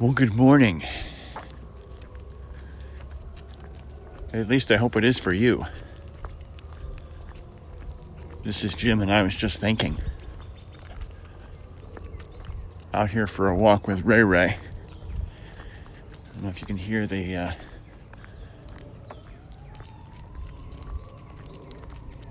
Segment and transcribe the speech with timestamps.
[0.00, 0.84] Well, good morning.
[4.32, 5.66] At least I hope it is for you.
[8.44, 9.98] This is Jim, and I was just thinking.
[12.94, 14.50] Out here for a walk with Ray Ray.
[14.50, 14.56] I
[16.34, 17.52] don't know if you can hear the uh,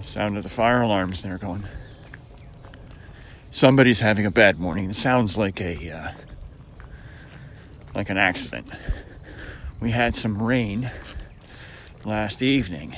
[0.00, 1.62] sound of the fire alarms there going.
[3.52, 4.90] Somebody's having a bad morning.
[4.90, 6.12] It sounds like a uh,
[7.94, 8.70] like an accident.
[9.80, 10.90] We had some rain
[12.04, 12.96] last evening,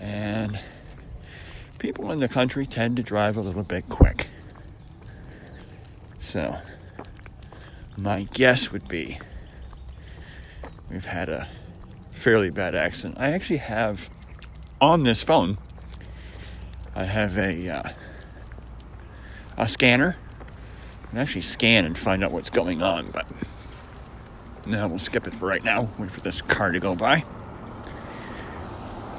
[0.00, 0.58] and
[1.78, 4.28] people in the country tend to drive a little bit quick.
[6.20, 6.56] So,
[7.98, 9.18] my guess would be
[10.90, 11.48] we've had a
[12.10, 13.18] fairly bad accident.
[13.18, 14.08] I actually have
[14.80, 15.58] on this phone,
[16.94, 17.90] I have a uh,
[19.56, 20.16] a scanner.
[21.12, 23.30] Can actually scan and find out what's going on, but
[24.66, 25.90] no, we'll skip it for right now.
[25.98, 27.22] Wait for this car to go by.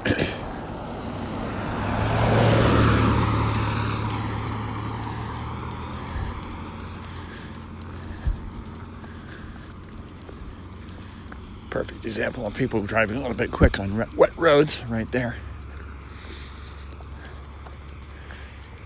[11.70, 15.36] Perfect example of people driving a little bit quick on wet roads right there.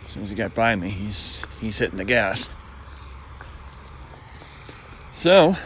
[0.05, 2.51] As soon as he got by me, he's he's hitting the gas.
[5.19, 5.57] So,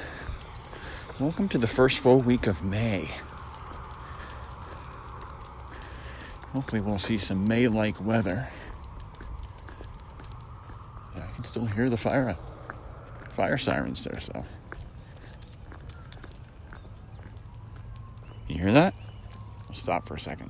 [1.20, 3.11] welcome to the first full week of May.
[6.55, 8.48] Hopefully, we'll see some May like weather.
[11.14, 12.34] I can still hear the fire
[13.28, 14.42] fire sirens there, so.
[18.48, 18.94] You hear that?
[19.69, 20.48] I'll stop for a second.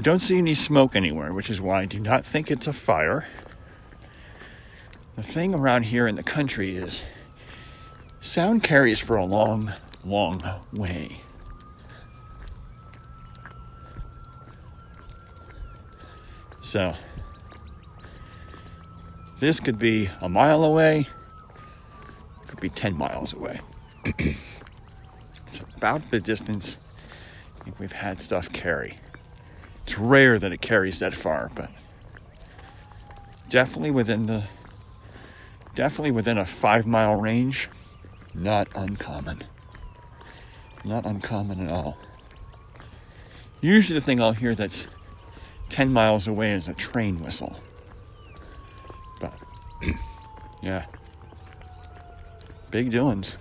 [0.00, 2.72] I don't see any smoke anywhere, which is why I do not think it's a
[2.72, 3.26] fire.
[5.14, 7.04] The thing around here in the country is
[8.22, 11.20] sound carries for a long, long way.
[16.62, 16.94] So,
[19.38, 21.08] this could be a mile away,
[22.46, 23.60] could be 10 miles away.
[24.06, 26.78] it's about the distance
[27.60, 28.96] I think we've had stuff carry.
[29.90, 31.68] It's rare that it carries that far, but
[33.48, 34.44] definitely within the
[35.74, 37.68] definitely within a 5 mile range,
[38.32, 39.42] not uncommon.
[40.84, 41.98] Not uncommon at all.
[43.60, 44.86] Usually the thing I'll hear that's
[45.70, 47.56] 10 miles away is a train whistle.
[49.20, 49.34] But,
[50.62, 50.86] yeah.
[52.70, 53.36] Big doings.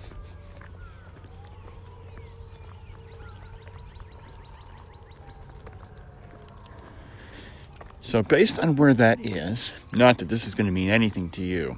[8.09, 11.43] So, based on where that is, not that this is going to mean anything to
[11.43, 11.77] you,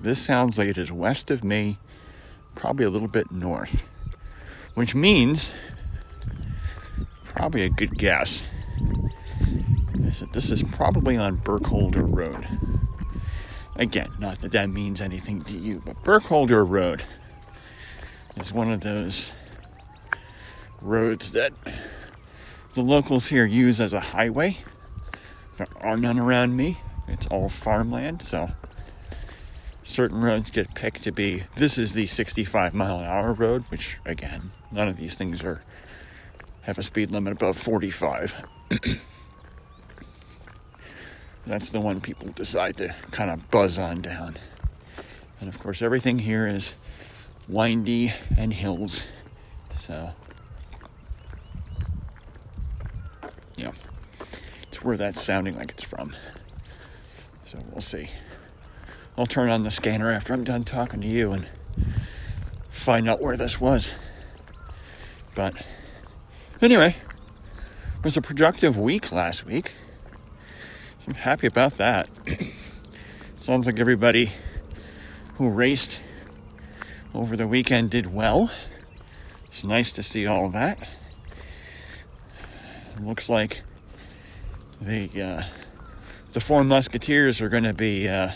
[0.00, 1.76] this sounds like it is west of me,
[2.54, 3.84] probably a little bit north,
[4.72, 5.52] which means
[7.26, 8.42] probably a good guess
[10.04, 12.48] is that this is probably on Burkholder Road.
[13.76, 17.02] Again, not that that means anything to you, but Burkholder Road
[18.36, 19.32] is one of those
[20.80, 21.52] roads that
[22.72, 24.56] the locals here use as a highway.
[25.58, 26.78] There are none around me.
[27.08, 28.50] It's all farmland, so
[29.82, 33.98] certain roads get picked to be this is the 65 mile an hour road, which
[34.04, 35.60] again, none of these things are
[36.62, 38.34] have a speed limit above 45.
[41.46, 44.36] That's the one people decide to kind of buzz on down.
[45.40, 46.74] And of course, everything here is
[47.48, 49.08] windy and hills.
[49.78, 50.10] So,
[53.56, 53.72] yeah,
[54.78, 56.14] it's where that's sounding like it's from.
[57.46, 58.10] So, we'll see.
[59.16, 61.48] I'll turn on the scanner after I'm done talking to you and
[62.70, 63.88] find out where this was.
[65.34, 65.54] But
[66.62, 66.94] anyway,
[67.96, 69.72] it was a productive week last week.
[71.08, 72.08] I'm happy about that.
[73.40, 74.30] Sounds like everybody
[75.38, 76.00] who raced
[77.12, 78.48] over the weekend did well.
[79.50, 80.78] It's nice to see all that.
[83.02, 83.62] Looks like
[84.80, 85.42] the uh,
[86.32, 88.32] the four musketeers are going to be uh,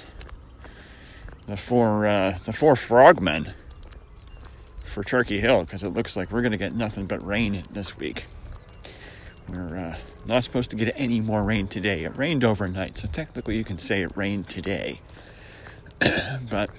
[1.46, 3.54] the four uh, the four frogmen
[4.84, 7.96] for Turkey Hill because it looks like we're going to get nothing but rain this
[7.96, 8.26] week.
[9.48, 9.96] We're uh,
[10.26, 12.04] not supposed to get any more rain today.
[12.04, 15.00] It rained overnight, so technically you can say it rained today.
[16.50, 16.70] but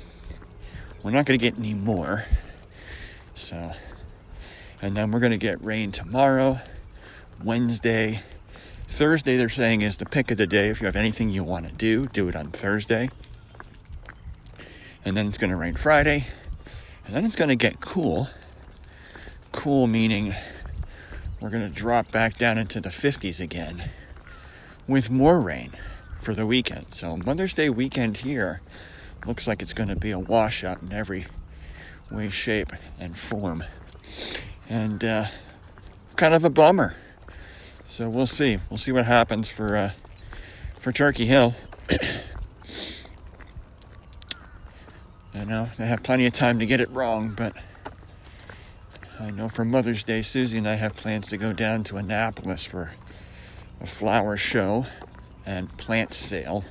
[1.02, 2.26] we're not going to get any more.
[3.36, 3.72] So,
[4.82, 6.60] and then we're going to get rain tomorrow,
[7.44, 8.22] Wednesday.
[8.94, 10.70] Thursday, they're saying, is the pick of the day.
[10.70, 13.10] If you have anything you want to do, do it on Thursday.
[15.04, 16.28] And then it's going to rain Friday.
[17.06, 18.30] And then it's going to get cool.
[19.52, 20.36] Cool meaning
[21.42, 23.90] we're going to drop back down into the 50s again
[24.88, 25.72] with more rain
[26.22, 26.94] for the weekend.
[26.94, 28.62] So, Mother's Day weekend here
[29.26, 31.26] looks like it's going to be a washout in every
[32.12, 33.64] way, shape, and form.
[34.70, 35.26] And uh,
[36.16, 36.96] kind of a bummer.
[37.94, 38.58] So we'll see.
[38.72, 39.92] We'll see what happens for uh,
[40.80, 41.54] for Turkey Hill.
[41.92, 42.00] you
[45.46, 47.56] know, they have plenty of time to get it wrong, but
[49.20, 52.66] I know for Mother's Day, Susie and I have plans to go down to Annapolis
[52.66, 52.94] for
[53.80, 54.88] a flower show
[55.46, 56.66] and plant sale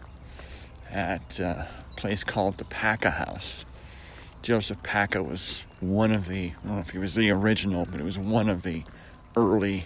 [0.91, 3.65] at uh, a place called the Paca House.
[4.43, 8.01] Joseph Paca was one of the, I don't know if he was the original, but
[8.01, 8.83] it was one of the
[9.37, 9.85] early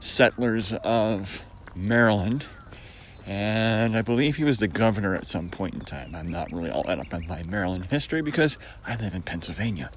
[0.00, 2.46] settlers of Maryland.
[3.26, 6.14] And I believe he was the governor at some point in time.
[6.14, 8.56] I'm not really all that up on my Maryland history because
[8.86, 9.90] I live in Pennsylvania.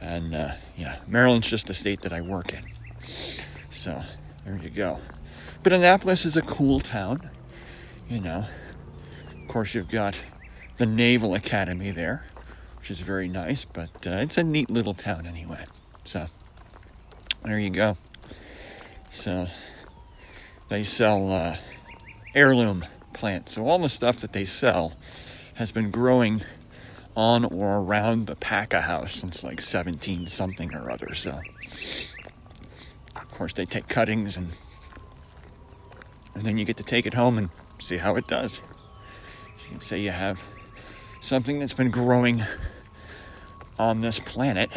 [0.00, 2.62] And uh, yeah, Maryland's just a state that I work in.
[3.70, 4.02] So
[4.44, 4.98] there you go.
[5.62, 7.30] But Annapolis is a cool town,
[8.08, 8.46] you know.
[9.40, 10.22] Of course, you've got
[10.76, 12.24] the Naval Academy there,
[12.78, 15.64] which is very nice, but uh, it's a neat little town anyway.
[16.04, 16.26] So
[17.44, 17.96] there you go.
[19.10, 19.48] So
[20.68, 21.56] they sell uh,
[22.34, 23.52] heirloom plants.
[23.52, 24.94] So all the stuff that they sell
[25.54, 26.42] has been growing
[27.16, 31.14] on or around the Paca house since like 17 something or other.
[31.14, 31.40] So
[33.16, 34.56] of course they take cuttings and
[36.34, 38.54] and then you get to take it home and see how it does.
[39.58, 40.46] So you can say you have
[41.20, 42.42] something that's been growing
[43.78, 44.70] on this planet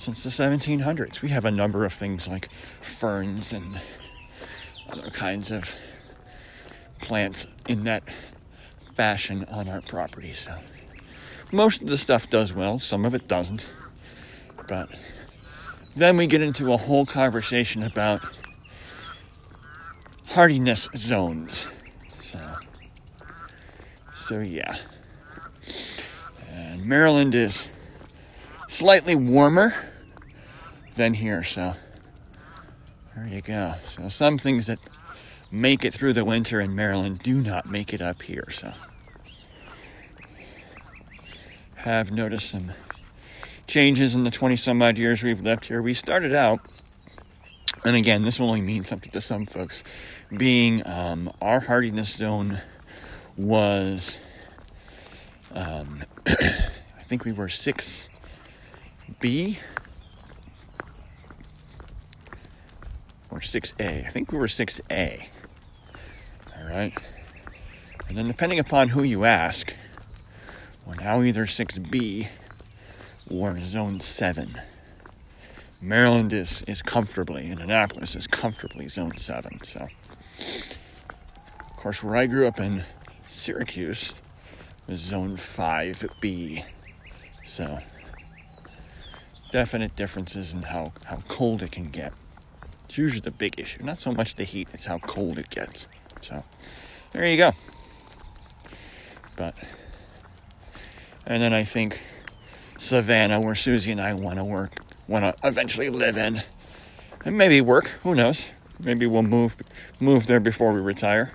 [0.00, 1.20] since the 1700s.
[1.20, 2.48] We have a number of things like
[2.80, 3.78] ferns and
[4.88, 5.76] other kinds of
[7.02, 8.02] plants in that
[8.94, 10.32] fashion on our property.
[10.32, 10.56] So
[11.52, 13.68] most of the stuff does well, some of it doesn't.
[14.66, 14.88] But
[15.94, 18.22] then we get into a whole conversation about
[20.28, 21.68] hardiness zones.
[22.20, 22.40] So
[24.14, 24.78] so yeah.
[26.50, 27.68] And Maryland is
[28.66, 29.74] slightly warmer
[30.94, 31.74] than here, so
[33.16, 33.74] there you go.
[33.86, 34.78] So some things that
[35.50, 38.72] make it through the winter in Maryland do not make it up here, so
[41.76, 42.72] have noticed some
[43.66, 45.80] changes in the 20 some odd years we've lived here.
[45.80, 46.60] We started out,
[47.84, 49.82] and again, this will only means something to some folks,
[50.36, 52.60] being um, our hardiness zone
[53.36, 54.20] was,
[55.54, 58.08] um, I think we were 6B
[63.30, 64.06] or 6A.
[64.06, 65.26] I think we were 6A.
[66.58, 66.92] All right.
[68.08, 69.74] And then, depending upon who you ask,
[70.84, 72.28] we're now either 6B
[73.30, 74.60] or Zone 7.
[75.80, 79.62] Maryland is, is comfortably, and Annapolis is comfortably Zone 7.
[79.62, 79.86] So,
[80.40, 82.82] of course, where I grew up in
[83.28, 84.14] Syracuse
[84.86, 86.64] was Zone 5B.
[87.44, 87.78] So,
[89.52, 92.12] definite differences in how, how cold it can get.
[92.90, 93.84] It's usually the big issue.
[93.84, 95.86] Not so much the heat, it's how cold it gets.
[96.22, 96.42] So,
[97.12, 97.52] there you go.
[99.36, 99.54] But,
[101.24, 102.02] and then I think
[102.78, 106.42] Savannah, where Susie and I want to work, want to eventually live in,
[107.24, 107.86] and maybe work.
[108.02, 108.48] Who knows?
[108.80, 109.54] Maybe we'll move
[110.00, 111.32] move there before we retire.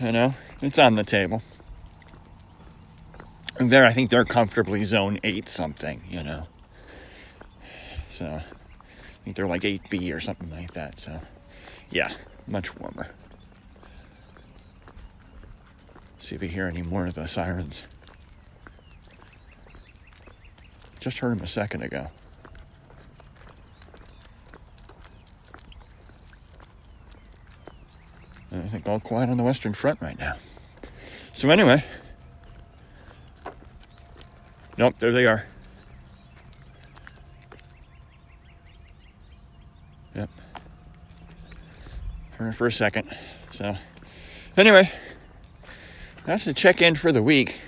[0.00, 0.32] You know,
[0.62, 1.42] it's on the table.
[3.58, 6.02] And there, I think they're comfortably zone eight something.
[6.08, 6.46] You know,
[8.08, 8.40] so
[9.26, 11.00] think they're like eight B or something like that.
[11.00, 11.20] So,
[11.90, 12.12] yeah,
[12.46, 13.08] much warmer.
[16.20, 17.82] See if we hear any more of the sirens.
[21.00, 22.06] Just heard them a second ago.
[28.52, 30.36] And I think all quiet on the Western Front right now.
[31.32, 31.82] So, anyway.
[34.78, 35.44] Nope, there they are.
[40.16, 40.30] Yep.
[42.25, 43.08] Heard it for a second.
[43.50, 43.76] So,
[44.56, 44.90] anyway,
[46.24, 47.60] that's the check in for the week.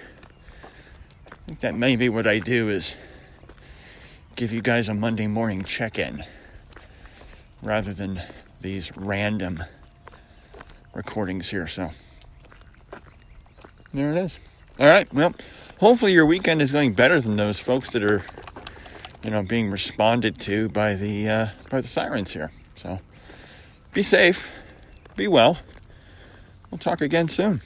[1.26, 2.96] I think that may be what I do is
[4.36, 6.22] give you guys a Monday morning check in
[7.62, 8.22] rather than
[8.60, 9.64] these random
[10.94, 11.66] recordings here.
[11.66, 11.90] So
[13.92, 14.38] there it is.
[14.78, 15.12] All right.
[15.12, 15.34] Well,
[15.80, 18.22] hopefully your weekend is going better than those folks that are
[19.22, 22.50] you know, being responded to by the uh, by the sirens here.
[22.76, 23.00] So
[23.92, 24.48] be safe,
[25.18, 25.58] be well.
[26.70, 27.60] We'll talk again soon.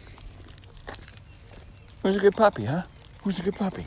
[2.03, 2.83] Who's a good puppy, huh?
[3.23, 3.87] Who's a good puppy?